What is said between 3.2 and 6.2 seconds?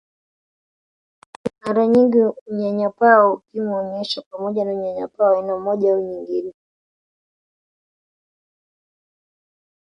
wa Ukimwi huonyeshwa pamoja na unyanyapaa wa aina moja au